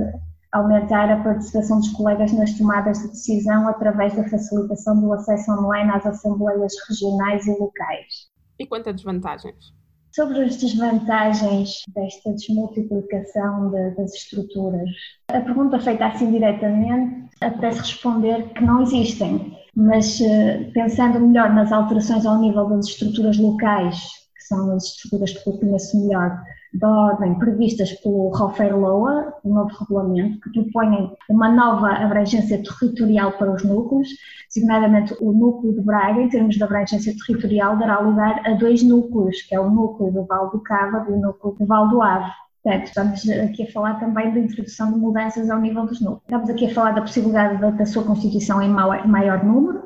aumentar 0.52 1.10
a 1.10 1.22
participação 1.22 1.78
dos 1.78 1.88
colegas 1.90 2.32
nas 2.32 2.52
tomadas 2.52 2.98
de 2.98 3.08
decisão 3.08 3.66
através 3.68 4.14
da 4.14 4.28
facilitação 4.28 5.00
do 5.00 5.12
acesso 5.12 5.50
online 5.50 5.90
às 5.90 6.04
assembleias 6.04 6.74
regionais 6.88 7.46
e 7.46 7.58
locais. 7.58 8.30
E 8.58 8.66
quanto 8.66 8.90
a 8.90 8.92
desvantagens? 8.92 9.72
Sobre 10.14 10.44
as 10.44 10.56
desvantagens 10.56 11.80
desta 11.94 12.34
desmultiplicação 12.34 13.70
de, 13.70 13.94
das 13.96 14.12
estruturas, 14.14 14.90
a 15.28 15.40
pergunta 15.40 15.80
feita 15.80 16.06
assim 16.06 16.30
diretamente 16.30 17.30
apetece 17.40 17.78
responder 17.78 18.52
que 18.52 18.62
não 18.62 18.82
existem, 18.82 19.56
mas 19.74 20.20
eh, 20.20 20.70
pensando 20.74 21.18
melhor 21.18 21.54
nas 21.54 21.72
alterações 21.72 22.26
ao 22.26 22.38
nível 22.38 22.68
das 22.68 22.88
estruturas 22.88 23.38
locais, 23.38 24.21
que 24.42 24.48
são 24.48 24.74
as 24.74 24.84
estruturas 24.84 25.32
que 25.32 25.48
eu 25.48 25.54
conheço 25.54 26.00
melhor, 26.00 26.42
da 26.74 26.88
ordem 26.88 27.34
previstas 27.38 27.92
pelo 28.00 28.28
Rofer 28.30 28.76
Loa, 28.76 29.34
o 29.44 29.48
novo 29.48 29.70
regulamento, 29.78 30.40
que 30.40 30.50
propõem 30.50 31.12
uma 31.28 31.48
nova 31.48 31.88
abrangência 31.88 32.62
territorial 32.62 33.32
para 33.32 33.52
os 33.52 33.62
núcleos, 33.62 34.08
designadamente 34.52 35.14
o 35.20 35.32
núcleo 35.32 35.74
de 35.74 35.80
Braga, 35.82 36.22
em 36.22 36.28
termos 36.28 36.56
de 36.56 36.64
abrangência 36.64 37.14
territorial, 37.26 37.76
dará 37.76 38.00
lugar 38.00 38.40
a 38.46 38.54
dois 38.54 38.82
núcleos, 38.82 39.42
que 39.42 39.54
é 39.54 39.60
o 39.60 39.70
núcleo 39.70 40.10
do 40.12 40.24
Val 40.24 40.50
do 40.50 40.60
Cava 40.60 41.06
e 41.08 41.12
o 41.12 41.20
núcleo 41.20 41.54
do 41.58 41.66
Val 41.66 41.88
do 41.88 42.02
Ave. 42.02 42.30
Portanto, 42.62 42.86
estamos 42.86 43.28
aqui 43.28 43.64
a 43.64 43.72
falar 43.72 43.98
também 43.98 44.32
da 44.32 44.38
introdução 44.38 44.92
de 44.92 44.98
mudanças 44.98 45.50
ao 45.50 45.60
nível 45.60 45.84
dos 45.84 46.00
núcleos. 46.00 46.22
Estamos 46.22 46.48
aqui 46.48 46.66
a 46.66 46.74
falar 46.74 46.92
da 46.92 47.00
possibilidade 47.00 47.60
da, 47.60 47.70
da 47.70 47.84
sua 47.84 48.04
constituição 48.04 48.62
em 48.62 48.68
maior 48.68 49.44
número, 49.44 49.81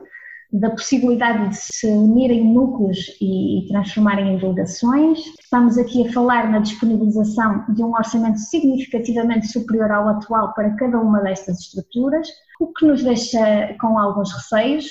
da 0.61 0.71
possibilidade 0.71 1.51
de 1.51 1.57
se 1.57 1.87
unirem 1.87 2.45
núcleos 2.45 3.17
e, 3.21 3.67
transformarem 3.69 4.35
em 4.35 4.39
delegações. 4.39 5.19
Estamos 5.41 5.77
aqui 5.77 6.07
a 6.07 6.13
falar 6.13 6.51
na 6.51 6.61
disponibilização 6.61 7.65
de 7.75 7.83
um 7.83 7.93
orçamento 7.93 8.39
significativamente 8.39 9.49
superior 9.49 9.91
ao 9.91 10.09
atual 10.09 10.55
para 10.55 10.75
cada 10.77 10.99
uma 10.99 11.21
destas 11.21 11.61
estruturas, 11.61 12.29
o 12.61 12.73
que 12.73 12.87
nos 12.87 13.03
deixa 13.03 13.77
com 13.81 13.99
alguns 13.99 14.33
receios 14.33 14.87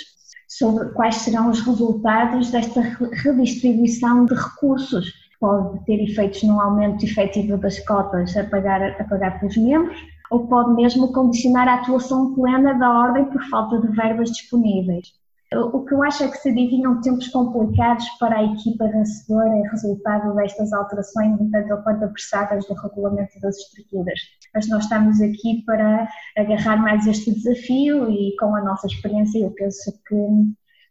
sobre 0.47 0.89
quais 0.89 1.15
serão 1.15 1.49
os 1.49 1.59
resultados 1.61 2.51
desta 2.51 2.81
redistribuição 3.23 4.25
de 4.25 4.35
recursos. 4.35 5.11
Pode 5.39 5.83
ter 5.85 6.01
efeitos 6.01 6.43
no 6.43 6.61
aumento 6.61 7.03
efetivo 7.03 7.57
das 7.57 7.79
cotas 7.85 8.37
a 8.37 8.43
pagar, 8.43 8.81
a 9.01 9.03
pagar 9.03 9.39
pelos 9.39 9.57
membros, 9.57 9.97
ou 10.31 10.47
pode 10.47 10.75
mesmo 10.75 11.11
condicionar 11.11 11.67
a 11.67 11.75
atuação 11.75 12.33
plena 12.33 12.73
da 12.73 12.89
ordem 12.89 13.25
por 13.25 13.43
falta 13.49 13.79
de 13.79 13.87
verbas 13.95 14.29
disponíveis. 14.29 15.24
O 15.53 15.85
que 15.85 15.93
eu 15.93 16.03
acho 16.03 16.23
é 16.23 16.27
que 16.27 16.37
se 16.37 16.49
adivinham 16.49 16.99
tempos 17.01 17.27
complicados 17.27 18.07
para 18.19 18.37
a 18.39 18.43
equipa 18.43 18.87
vencedora 18.87 19.47
em 19.49 19.69
resultado 19.69 20.35
destas 20.35 20.73
alterações, 20.73 21.39
um 21.39 21.51
tanto 21.51 21.83
quanto 21.83 22.05
apressadas 22.05 22.65
do 22.65 22.73
regulamento 22.73 23.39
das 23.39 23.55
estruturas. 23.57 24.19
Mas 24.53 24.67
nós 24.67 24.83
estamos 24.83 25.21
aqui 25.21 25.63
para 25.65 26.07
agarrar 26.35 26.77
mais 26.77 27.05
este 27.05 27.31
desafio 27.31 28.09
e 28.09 28.35
com 28.37 28.55
a 28.55 28.63
nossa 28.63 28.87
experiência 28.87 29.39
eu 29.39 29.51
penso 29.51 29.91
que 30.07 30.15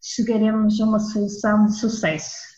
chegaremos 0.01 0.81
a 0.81 0.85
uma 0.85 1.01
solução 1.01 1.67
de 1.67 1.75
sucesso. 1.75 2.55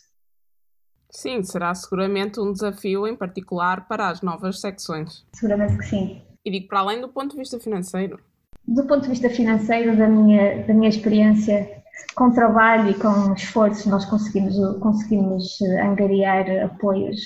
Sim, 1.09 1.41
será 1.41 1.73
seguramente 1.73 2.39
um 2.39 2.51
desafio 2.51 3.07
em 3.07 3.15
particular 3.15 3.87
para 3.87 4.09
as 4.09 4.21
novas 4.21 4.61
secções. 4.61 5.25
Seguramente 5.33 5.77
que 5.77 5.85
sim. 5.85 6.21
E 6.45 6.51
digo 6.51 6.67
para 6.67 6.79
além 6.79 7.01
do 7.01 7.09
ponto 7.09 7.31
de 7.31 7.37
vista 7.37 7.59
financeiro. 7.59 8.19
Do 8.67 8.85
ponto 8.85 9.03
de 9.03 9.09
vista 9.09 9.29
financeiro, 9.29 9.95
da 9.95 10.07
minha, 10.07 10.65
da 10.67 10.73
minha 10.73 10.89
experiência, 10.89 11.76
com 12.15 12.31
trabalho 12.31 12.89
e 12.89 12.93
com 12.95 13.33
esforço 13.33 13.89
nós 13.89 14.05
conseguimos, 14.05 14.55
conseguimos 14.79 15.61
eh, 15.61 15.81
angariar 15.81 16.45
apoios 16.63 17.21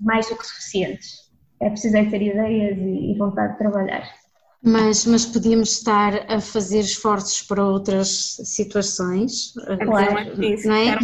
mais 0.00 0.28
do 0.28 0.36
que 0.36 0.46
suficientes. 0.46 1.30
É 1.60 1.68
preciso 1.68 1.96
é 1.96 2.04
ter 2.06 2.22
ideias 2.22 2.78
e, 2.78 3.14
vontade 3.18 3.52
de 3.52 3.58
trabalhar. 3.58 4.02
Mas, 4.62 5.04
mas 5.06 5.26
podíamos 5.26 5.72
estar 5.72 6.30
a 6.30 6.40
fazer 6.40 6.80
esforços 6.80 7.42
para 7.42 7.64
outras 7.64 8.36
situações, 8.44 9.52
claro, 9.84 10.36
não 10.64 10.74
é? 10.74 10.96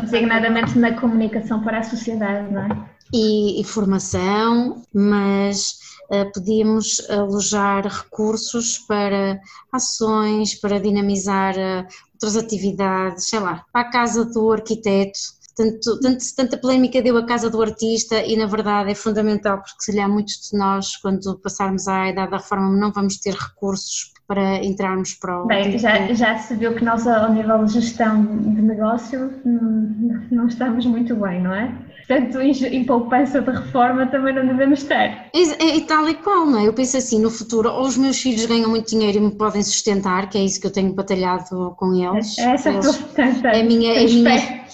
Designadamente 0.00 0.78
na 0.78 0.98
comunicação 1.00 1.62
para 1.62 1.78
a 1.78 1.82
sociedade, 1.82 2.52
não 2.52 2.62
é? 2.62 2.94
E, 3.12 3.60
e 3.60 3.64
formação, 3.64 4.82
mas 4.92 5.78
uh, 6.10 6.32
podíamos 6.32 7.08
alojar 7.08 7.86
recursos 7.86 8.78
para 8.78 9.40
ações, 9.72 10.54
para 10.56 10.80
dinamizar 10.80 11.54
uh, 11.56 11.86
outras 12.24 12.36
atividades, 12.36 13.28
sei 13.28 13.38
lá, 13.38 13.64
para 13.70 13.82
a 13.82 13.90
casa 13.90 14.24
do 14.24 14.50
arquiteto. 14.50 15.18
Tanto, 15.56 16.00
tanto, 16.00 16.24
tanta 16.36 16.56
polémica 16.56 17.00
deu 17.00 17.16
a 17.16 17.24
casa 17.24 17.48
do 17.48 17.62
artista 17.62 18.24
e 18.24 18.36
na 18.36 18.46
verdade 18.46 18.90
é 18.90 18.94
fundamental 18.94 19.58
porque 19.58 19.76
se 19.80 19.92
calhar 19.92 20.10
muitos 20.10 20.50
de 20.50 20.58
nós 20.58 20.96
quando 20.96 21.38
passarmos 21.38 21.86
à 21.86 22.08
idade 22.08 22.32
da 22.32 22.38
reforma 22.38 22.76
não 22.76 22.92
vamos 22.92 23.18
ter 23.18 23.34
recursos 23.34 24.12
para 24.26 24.64
entrarmos 24.64 25.14
para 25.14 25.42
o... 25.42 25.46
Bem, 25.46 25.78
já, 25.78 26.12
já 26.12 26.38
se 26.38 26.56
viu 26.56 26.74
que 26.74 26.84
nós 26.84 27.06
ao 27.06 27.32
nível 27.32 27.64
de 27.64 27.74
gestão 27.74 28.24
de 28.24 28.62
negócio 28.62 29.32
não, 29.44 30.22
não 30.30 30.46
estamos 30.46 30.86
muito 30.86 31.14
bem, 31.14 31.42
não 31.42 31.54
é? 31.54 31.72
Portanto, 32.06 32.40
em 32.40 32.84
poupança 32.84 33.40
de 33.40 33.50
reforma 33.50 34.06
também 34.06 34.34
não 34.34 34.46
devemos 34.46 34.82
estar. 34.82 35.30
E, 35.32 35.78
e, 35.78 35.80
tal 35.82 36.08
e 36.08 36.14
qual, 36.14 36.44
não 36.46 36.58
é? 36.58 36.68
Eu 36.68 36.72
penso 36.74 36.98
assim, 36.98 37.18
no 37.20 37.30
futuro, 37.30 37.70
ou 37.70 37.86
os 37.86 37.96
meus 37.96 38.20
filhos 38.20 38.44
ganham 38.44 38.68
muito 38.68 38.90
dinheiro 38.90 39.18
e 39.18 39.20
me 39.20 39.30
podem 39.30 39.62
sustentar, 39.62 40.28
que 40.28 40.36
é 40.36 40.44
isso 40.44 40.60
que 40.60 40.66
eu 40.66 40.72
tenho 40.72 40.92
batalhado 40.92 41.74
com 41.78 41.94
eles. 41.94 42.38
É 42.38 42.52
essa 42.52 42.70
eles, 42.70 43.04
é 43.16 43.60
a 43.60 43.64
minha, 43.64 43.94
é 43.94 44.04
a 44.04 44.04
minha, 44.04 44.34
é 44.34 44.64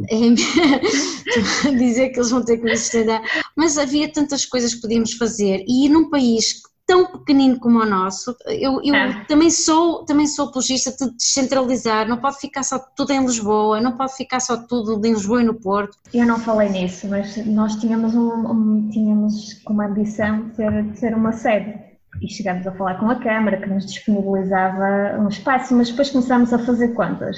dizer 1.76 2.10
que 2.10 2.18
eles 2.18 2.30
vão 2.30 2.44
ter 2.44 2.58
que 2.58 2.64
me 2.64 2.76
sustentar, 2.76 3.22
mas 3.56 3.78
havia 3.78 4.12
tantas 4.12 4.44
coisas 4.44 4.74
que 4.74 4.80
podíamos 4.80 5.14
fazer 5.14 5.64
e 5.66 5.88
num 5.88 6.08
país 6.10 6.62
tão 6.88 7.04
pequenino 7.04 7.60
como 7.60 7.80
o 7.80 7.84
nosso. 7.84 8.34
Eu, 8.46 8.80
eu 8.82 8.94
é. 8.94 9.24
também 9.28 9.50
sou 9.50 10.06
também 10.06 10.26
sou 10.26 10.48
apologista 10.48 10.90
de 10.90 11.14
descentralizar, 11.14 12.08
não 12.08 12.16
pode 12.16 12.38
ficar 12.38 12.62
só 12.62 12.78
tudo 12.78 13.12
em 13.12 13.20
Lisboa, 13.20 13.78
não 13.78 13.94
pode 13.96 14.16
ficar 14.16 14.40
só 14.40 14.56
tudo 14.56 15.06
em 15.06 15.12
Lisboa 15.12 15.42
e 15.42 15.44
no 15.44 15.54
Porto. 15.54 15.98
Eu 16.14 16.26
não 16.26 16.40
falei 16.40 16.70
nisso, 16.70 17.06
mas 17.06 17.36
nós 17.46 17.76
tínhamos, 17.76 18.14
um, 18.14 18.50
um 18.50 18.88
tínhamos 18.90 19.52
como 19.64 19.82
ambição 19.82 20.48
de 20.48 20.56
ser, 20.56 20.82
de 20.84 20.98
ser 20.98 21.14
uma 21.14 21.32
sede. 21.32 21.86
E 22.22 22.32
chegámos 22.32 22.66
a 22.66 22.72
falar 22.72 22.98
com 22.98 23.10
a 23.10 23.16
Câmara, 23.16 23.60
que 23.60 23.68
nos 23.68 23.84
disponibilizava 23.84 25.20
um 25.20 25.28
espaço, 25.28 25.74
mas 25.74 25.90
depois 25.90 26.10
começámos 26.10 26.52
a 26.52 26.58
fazer 26.58 26.88
contas. 26.94 27.36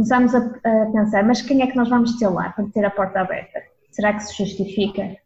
Começámos 0.00 0.34
a, 0.34 0.38
a 0.38 0.86
pensar, 0.92 1.24
mas 1.24 1.42
quem 1.42 1.62
é 1.62 1.66
que 1.66 1.76
nós 1.76 1.90
vamos 1.90 2.16
ter 2.16 2.28
lá 2.28 2.50
para 2.50 2.64
ter 2.68 2.84
a 2.84 2.90
porta 2.90 3.20
aberta? 3.20 3.60
Será 3.90 4.14
que 4.14 4.24
se 4.24 4.44
justifica? 4.44 5.16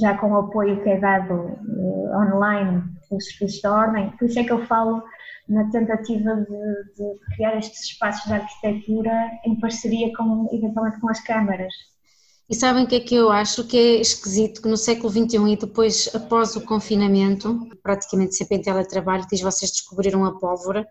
já 0.00 0.16
com 0.16 0.30
o 0.30 0.36
apoio 0.36 0.82
que 0.82 0.88
é 0.88 0.98
dado 0.98 1.34
uh, 1.34 2.16
online 2.16 2.82
pelos 3.08 3.26
serviços 3.26 3.60
da 3.62 3.74
ordem, 3.74 4.10
por 4.10 4.26
isso 4.26 4.38
é 4.38 4.44
que 4.44 4.52
eu 4.52 4.64
falo 4.66 5.02
na 5.48 5.68
tentativa 5.70 6.36
de, 6.36 6.46
de, 6.46 7.34
criar 7.34 7.58
estes 7.58 7.84
espaços 7.84 8.24
de 8.26 8.34
arquitetura 8.34 9.30
em 9.44 9.58
parceria 9.58 10.12
com, 10.16 10.48
eventualmente 10.52 11.00
com 11.00 11.10
as 11.10 11.20
câmaras. 11.20 11.72
E 12.48 12.54
sabem 12.54 12.84
o 12.84 12.86
que 12.86 12.96
é 12.96 13.00
que 13.00 13.14
eu 13.14 13.30
acho 13.30 13.66
que 13.66 13.76
é 13.76 14.00
esquisito 14.00 14.62
que 14.62 14.68
no 14.68 14.76
século 14.76 15.10
XXI 15.10 15.52
e 15.52 15.56
depois 15.56 16.08
após 16.14 16.54
o 16.54 16.64
confinamento, 16.64 17.68
praticamente 17.82 18.36
sempre 18.36 18.58
em 18.58 18.62
teletrabalho, 18.62 19.26
diz 19.28 19.40
vocês 19.40 19.70
descobriram 19.70 20.24
a 20.24 20.38
pólvora, 20.38 20.86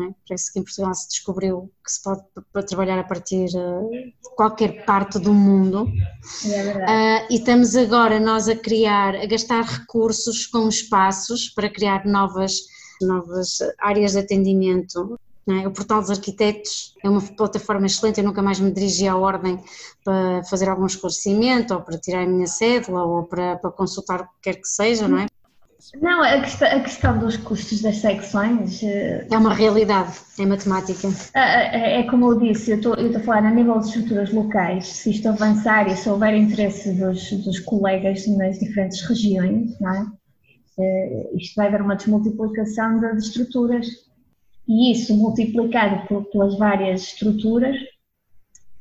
é? 0.00 0.14
Parece 0.28 0.52
que 0.52 0.58
em 0.58 0.64
Portugal 0.64 0.92
se 0.94 1.08
descobriu 1.08 1.70
que 1.84 1.92
se 1.92 2.02
pode 2.02 2.66
trabalhar 2.66 2.98
a 2.98 3.04
partir 3.04 3.46
uh, 3.54 3.90
de 3.90 4.34
qualquer 4.34 4.84
parte 4.84 5.18
do 5.20 5.32
mundo. 5.32 5.86
É 6.44 7.22
uh, 7.22 7.26
e 7.30 7.36
estamos 7.36 7.76
agora 7.76 8.18
nós 8.18 8.48
a 8.48 8.56
criar, 8.56 9.14
a 9.14 9.26
gastar 9.26 9.62
recursos 9.62 10.46
com 10.46 10.68
espaços 10.68 11.48
para 11.48 11.70
criar 11.70 12.04
novas, 12.04 12.54
novas 13.00 13.58
áreas 13.78 14.12
de 14.12 14.18
atendimento. 14.18 15.18
É? 15.46 15.68
O 15.68 15.70
Portal 15.70 16.00
dos 16.00 16.10
Arquitetos 16.10 16.94
é 17.04 17.08
uma 17.08 17.20
plataforma 17.20 17.86
excelente, 17.86 18.18
eu 18.18 18.24
nunca 18.24 18.42
mais 18.42 18.58
me 18.58 18.72
dirigi 18.72 19.06
à 19.06 19.14
ordem 19.14 19.62
para 20.02 20.42
fazer 20.44 20.70
algum 20.70 20.86
esclarecimento 20.86 21.74
ou 21.74 21.82
para 21.82 21.98
tirar 21.98 22.22
a 22.22 22.26
minha 22.26 22.46
cédula 22.46 23.04
ou 23.04 23.24
para, 23.24 23.56
para 23.56 23.70
consultar 23.70 24.22
o 24.22 24.24
que 24.24 24.30
quer 24.42 24.54
que 24.54 24.66
seja, 24.66 25.06
não 25.06 25.18
é? 25.18 25.26
Não, 26.00 26.22
a 26.22 26.40
questão, 26.40 26.68
a 26.68 26.80
questão, 26.80 27.18
dos 27.18 27.36
custos 27.36 27.82
das 27.82 27.96
secções. 27.96 28.82
Eh, 28.82 29.26
é 29.30 29.38
uma 29.38 29.52
realidade, 29.52 30.12
é 30.38 30.46
matemática. 30.46 31.08
É, 31.34 32.00
é 32.00 32.02
como 32.04 32.32
eu 32.32 32.38
disse, 32.38 32.70
eu 32.70 32.76
estou, 32.76 32.94
eu 32.94 33.06
estou 33.06 33.20
a 33.20 33.24
falar 33.24 33.46
a 33.46 33.50
nível 33.50 33.78
de 33.78 33.86
estruturas 33.86 34.32
locais, 34.32 34.86
se 34.86 35.10
isto 35.10 35.28
avançar 35.28 35.86
e 35.88 35.96
se 35.96 36.08
houver 36.08 36.34
interesse 36.34 36.92
dos, 36.92 37.30
dos 37.44 37.60
colegas 37.60 38.26
nas 38.26 38.58
diferentes 38.58 39.02
regiões, 39.02 39.78
não 39.80 39.90
é? 39.90 40.06
isto 41.36 41.54
vai 41.54 41.68
haver 41.68 41.82
uma 41.82 41.94
desmultiplicação 41.94 43.00
das 43.00 43.26
estruturas 43.26 43.86
e 44.66 44.90
isso 44.90 45.14
multiplicado 45.16 46.06
pelas 46.32 46.58
várias 46.58 47.02
estruturas 47.02 47.76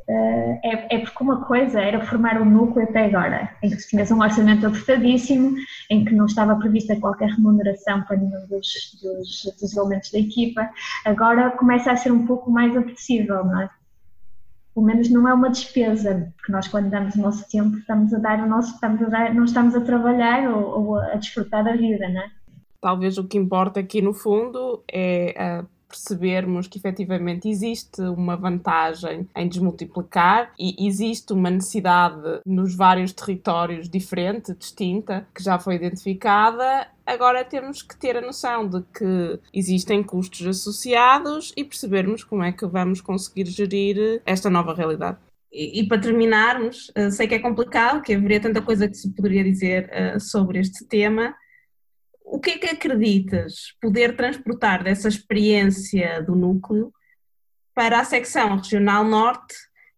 É, 0.08 0.96
é, 0.96 0.98
porque 1.00 1.24
uma 1.24 1.46
coisa 1.46 1.80
era 1.80 2.06
formar 2.06 2.42
um 2.42 2.46
núcleo 2.46 2.84
até 2.84 3.06
agora, 3.06 3.50
em 3.62 3.70
que 3.70 3.88
tinhas 3.88 4.12
um 4.12 4.22
orçamento 4.22 4.68
apertadíssimo, 4.68 5.56
em 5.90 6.04
que 6.04 6.14
não 6.14 6.26
estava 6.26 6.56
prevista 6.58 6.96
qualquer 7.00 7.30
remuneração 7.30 8.02
para 8.04 8.18
nenhum 8.18 8.46
dos, 8.48 9.00
dos, 9.02 9.56
dos, 9.60 9.78
elementos 9.78 10.12
da 10.12 10.20
equipa, 10.20 10.70
agora 11.06 11.52
começa 11.52 11.92
a 11.92 11.96
ser 11.96 12.12
um 12.12 12.26
pouco 12.26 12.52
mais 12.52 12.76
apetecível, 12.76 13.46
não 13.46 13.62
é? 13.62 13.70
Pelo 14.74 14.86
menos 14.88 15.10
não 15.10 15.28
é 15.28 15.34
uma 15.34 15.50
despesa, 15.50 16.34
porque 16.36 16.52
nós 16.52 16.68
quando 16.68 16.90
damos 16.90 17.16
o 17.16 17.22
nosso 17.22 17.48
tempo 17.50 17.78
estamos 17.78 18.14
a 18.14 18.18
dar 18.18 18.40
o 18.40 18.50
nosso, 18.50 18.74
estamos 18.74 19.02
a 19.04 19.06
dar, 19.06 19.34
não 19.34 19.46
estamos 19.46 19.76
a 19.76 19.82
trabalhar 19.82 20.50
ou, 20.50 20.80
ou 20.80 20.96
a 20.98 21.16
desfrutar 21.16 21.64
da 21.64 21.76
vida, 21.76 22.10
não 22.10 22.22
é? 22.22 22.32
Talvez 22.82 23.18
o 23.18 23.24
que 23.24 23.38
importa 23.38 23.80
aqui 23.80 24.02
no 24.02 24.14
fundo 24.14 24.84
é 24.92 25.62
uh, 25.62 25.68
percebermos 25.94 26.68
que 26.68 26.80
efetivamente 26.80 27.48
existe 27.48 28.02
uma 28.02 28.36
vantagem 28.36 29.30
em 29.36 29.48
desmultiplicar 29.48 30.52
e 30.58 30.88
existe 30.88 31.32
uma 31.32 31.52
necessidade 31.52 32.42
nos 32.44 32.76
vários 32.76 33.14
territórios 33.14 33.88
diferente, 33.88 34.56
distinta, 34.56 35.28
que 35.36 35.44
já 35.44 35.60
foi 35.60 35.76
identificada. 35.76 36.88
Agora 37.06 37.46
temos 37.46 37.84
que 37.84 37.96
ter 37.96 38.18
a 38.18 38.22
noção 38.22 38.68
de 38.68 38.82
que 38.98 39.40
existem 39.54 40.02
custos 40.02 40.48
associados 40.48 41.54
e 41.56 41.64
percebermos 41.64 42.24
como 42.24 42.42
é 42.42 42.52
que 42.52 42.66
vamos 42.66 43.00
conseguir 43.00 43.46
gerir 43.46 44.22
esta 44.26 44.50
nova 44.50 44.74
realidade. 44.74 45.18
E, 45.52 45.82
e, 45.82 45.88
para 45.88 46.02
terminarmos, 46.02 46.92
eh, 46.96 47.12
sei 47.12 47.28
que 47.28 47.36
é 47.36 47.40
complicado, 47.40 48.02
que 48.02 48.16
haveria 48.16 48.40
tanta 48.40 48.60
coisa 48.60 48.88
que 48.88 48.98
se 48.98 49.08
poderia 49.14 49.44
dizer 49.44 49.88
uh, 50.16 50.20
sobre 50.20 50.58
este 50.60 50.84
tema, 50.86 51.36
o 52.34 52.40
que 52.40 52.50
é 52.50 52.58
que 52.58 52.66
acreditas 52.66 53.76
poder 53.80 54.16
transportar 54.16 54.84
dessa 54.84 55.08
experiência 55.08 56.20
do 56.24 56.36
núcleo 56.36 56.92
para 57.76 58.00
a 58.00 58.04
secção 58.04 58.58
regional 58.58 59.04
norte, 59.04 59.54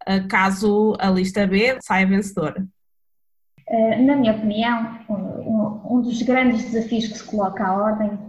eh, 0.06 0.20
caso 0.28 0.98
a 1.00 1.10
lista 1.10 1.48
B 1.48 1.78
saia 1.82 2.06
vencedora? 2.06 2.68
Eh, 3.66 4.02
na 4.02 4.18
minha 4.18 4.34
opinião, 4.34 5.00
um 5.90 6.02
dos 6.02 6.22
grandes 6.24 6.66
desafios 6.66 7.08
que 7.08 7.18
se 7.20 7.24
coloca 7.24 7.66
à 7.66 7.74
ordem 7.74 8.20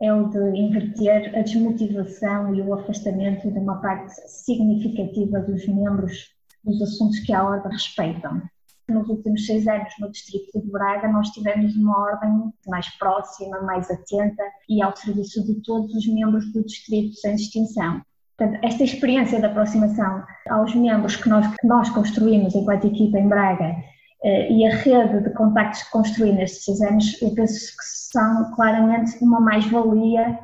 é 0.00 0.12
o 0.12 0.28
de 0.28 0.58
inverter 0.58 1.32
a 1.38 1.42
desmotivação 1.42 2.52
e 2.52 2.60
o 2.60 2.74
afastamento 2.74 3.48
de 3.52 3.58
uma 3.60 3.80
parte 3.80 4.14
significativa 4.28 5.38
dos 5.38 5.64
membros 5.68 6.34
dos 6.64 6.82
assuntos 6.82 7.20
que 7.20 7.32
a 7.32 7.44
ordem 7.44 7.70
respeitam 7.70 8.42
nos 8.92 9.08
últimos 9.08 9.46
seis 9.46 9.66
anos 9.66 9.92
no 9.98 10.10
Distrito 10.10 10.60
de 10.60 10.70
Braga 10.70 11.08
nós 11.08 11.28
tivemos 11.30 11.74
uma 11.76 11.98
ordem 11.98 12.52
mais 12.66 12.88
próxima, 12.98 13.60
mais 13.62 13.90
atenta 13.90 14.42
e 14.68 14.82
ao 14.82 14.96
serviço 14.96 15.44
de 15.44 15.60
todos 15.62 15.94
os 15.94 16.06
membros 16.06 16.52
do 16.52 16.64
Distrito 16.64 17.14
sem 17.14 17.36
distinção. 17.36 18.02
Portanto, 18.36 18.60
esta 18.62 18.84
experiência 18.84 19.38
de 19.38 19.46
aproximação 19.46 20.24
aos 20.48 20.74
membros 20.74 21.16
que 21.16 21.28
nós, 21.28 21.46
que 21.46 21.66
nós 21.66 21.90
construímos 21.90 22.54
enquanto 22.54 22.86
equipa 22.86 23.18
em 23.18 23.28
Braga 23.28 23.74
eh, 24.24 24.52
e 24.52 24.66
a 24.66 24.74
rede 24.76 25.22
de 25.22 25.30
contactos 25.30 25.82
que 25.82 25.90
construí 25.90 26.32
nestes 26.32 26.64
seis 26.64 26.80
anos, 26.80 27.20
eu 27.20 27.34
penso 27.34 27.76
que 27.76 27.84
são 27.84 28.52
claramente 28.54 29.22
uma 29.22 29.40
mais-valia 29.40 30.38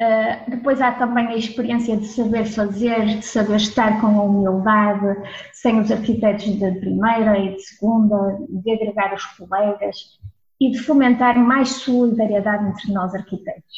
Uh, 0.00 0.50
depois 0.50 0.78
há 0.82 0.92
também 0.92 1.28
a 1.28 1.36
experiência 1.36 1.96
de 1.96 2.06
saber 2.06 2.44
fazer, 2.44 3.06
de 3.06 3.24
saber 3.24 3.56
estar 3.56 3.98
com 3.98 4.08
a 4.08 4.22
humildade, 4.24 5.16
sem 5.54 5.80
os 5.80 5.90
arquitetos 5.90 6.44
de 6.44 6.70
primeira 6.72 7.38
e 7.38 7.54
de 7.54 7.62
segunda, 7.62 8.38
de 8.46 8.70
agregar 8.72 9.14
os 9.14 9.24
colegas 9.24 10.18
e 10.60 10.70
de 10.70 10.78
fomentar 10.80 11.38
mais 11.38 11.68
solidariedade 11.68 12.68
entre 12.68 12.92
nós 12.92 13.14
arquitetos. 13.14 13.76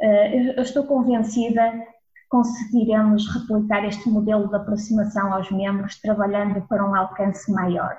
Uh, 0.00 0.54
eu 0.56 0.62
estou 0.62 0.84
convencida 0.84 1.72
que 1.72 2.28
conseguiremos 2.28 3.26
replicar 3.26 3.84
este 3.84 4.08
modelo 4.08 4.48
de 4.48 4.54
aproximação 4.54 5.34
aos 5.34 5.50
membros, 5.50 6.00
trabalhando 6.00 6.60
para 6.68 6.88
um 6.88 6.94
alcance 6.94 7.50
maior. 7.50 7.98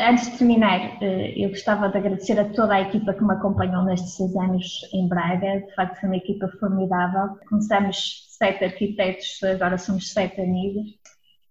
Antes 0.00 0.32
de 0.32 0.38
terminar, 0.38 1.02
eh, 1.02 1.34
eu 1.36 1.50
gostava 1.50 1.88
de 1.88 1.96
agradecer 1.98 2.38
a 2.38 2.52
toda 2.52 2.74
a 2.74 2.80
equipa 2.80 3.14
que 3.14 3.22
me 3.22 3.32
acompanhou 3.32 3.84
nestes 3.84 4.16
seis 4.16 4.34
anos 4.36 4.80
em 4.92 5.08
Braga. 5.08 5.60
De 5.60 5.74
facto, 5.74 6.00
foi 6.00 6.08
uma 6.08 6.16
equipa 6.16 6.48
formidável. 6.58 7.38
Começamos 7.48 8.26
sete 8.36 8.64
arquitetos, 8.64 9.40
agora 9.44 9.78
somos 9.78 10.12
sete 10.12 10.40
amigos. 10.40 10.84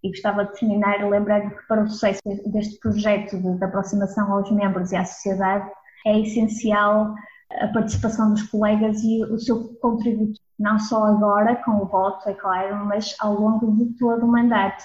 E 0.02 0.10
gostava 0.10 0.44
de 0.44 0.52
terminar 0.58 1.08
lembrando 1.08 1.56
que 1.56 1.66
para 1.66 1.84
o 1.84 1.88
sucesso 1.88 2.20
deste 2.52 2.78
projeto 2.80 3.40
de, 3.40 3.58
de 3.58 3.64
aproximação 3.64 4.30
aos 4.30 4.50
membros 4.50 4.92
e 4.92 4.96
à 4.96 5.04
sociedade 5.06 5.66
é 6.06 6.20
essencial 6.20 7.14
a 7.60 7.68
participação 7.68 8.30
dos 8.30 8.42
colegas 8.42 9.02
e 9.02 9.22
o 9.24 9.38
seu 9.38 9.74
contributo, 9.80 10.38
não 10.58 10.78
só 10.78 11.04
agora 11.04 11.56
com 11.64 11.82
o 11.82 11.86
voto, 11.86 12.28
é 12.28 12.34
claro, 12.34 12.84
mas 12.84 13.14
ao 13.20 13.34
longo 13.34 13.72
de 13.76 13.96
todo 13.98 14.24
o 14.24 14.28
mandato. 14.28 14.84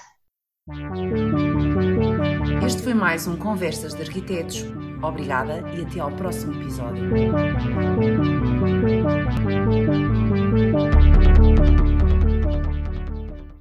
Este 2.63 2.83
foi 2.83 2.93
mais 2.93 3.25
um 3.25 3.35
Conversas 3.35 3.95
de 3.95 4.03
Arquitetos. 4.03 4.63
Obrigada 5.01 5.63
e 5.75 5.81
até 5.81 5.99
ao 5.99 6.11
próximo 6.11 6.61
episódio. 6.61 7.09